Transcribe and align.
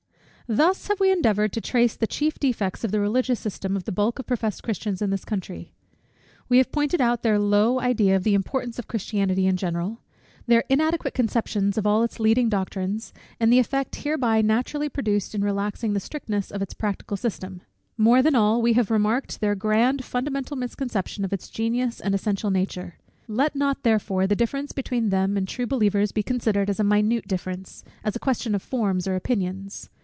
_Thus 0.53 0.89
have 0.89 0.99
we 0.99 1.13
endeavoured 1.13 1.53
to 1.53 1.61
trace 1.61 1.95
the 1.95 2.05
chief 2.05 2.37
defects 2.37 2.83
of 2.83 2.91
the 2.91 2.99
religious 2.99 3.39
system 3.39 3.77
of 3.77 3.85
the 3.85 3.91
bulk 3.93 4.19
of 4.19 4.27
professed 4.27 4.63
Christians 4.63 5.01
in 5.01 5.09
this 5.09 5.23
country. 5.23 5.71
We 6.49 6.57
have 6.57 6.73
pointed 6.73 6.99
out 6.99 7.23
their 7.23 7.39
low 7.39 7.79
idea 7.79 8.17
of 8.17 8.25
the 8.25 8.33
importance 8.33 8.77
of 8.77 8.85
Christianity 8.89 9.45
in 9.47 9.55
general; 9.55 10.01
their 10.47 10.65
inadequate 10.67 11.13
conceptions 11.13 11.77
of 11.77 11.87
all 11.87 12.03
its 12.03 12.19
leading 12.19 12.49
doctrines, 12.49 13.13
and 13.39 13.49
the 13.49 13.59
effect 13.59 13.95
hereby 13.95 14.41
naturally 14.41 14.89
produced 14.89 15.33
in 15.33 15.41
relaxing 15.41 15.93
the 15.93 16.01
strictness 16.01 16.51
of 16.51 16.61
its 16.61 16.73
practical 16.73 17.15
system; 17.15 17.61
more 17.97 18.21
than 18.21 18.35
all, 18.35 18.61
we 18.61 18.73
have 18.73 18.91
remarked 18.91 19.39
their 19.39 19.55
grand 19.55 20.03
fundamental 20.03 20.57
misconception 20.57 21.23
of 21.23 21.31
its 21.31 21.47
genius 21.49 22.01
and 22.01 22.13
essential 22.13 22.51
nature. 22.51 22.97
Let 23.29 23.55
not 23.55 23.83
therefore 23.83 24.27
the 24.27 24.35
difference 24.35 24.73
between 24.73 25.11
them 25.11 25.37
and 25.37 25.47
true 25.47 25.65
believers 25.65 26.11
be 26.11 26.23
considered 26.23 26.69
as 26.69 26.77
a 26.77 26.83
minute 26.83 27.25
difference; 27.25 27.85
as 28.03 28.17
a 28.17 28.19
question 28.19 28.53
of 28.53 28.61
forms 28.61 29.07
or 29.07 29.15
opinions. 29.15 29.89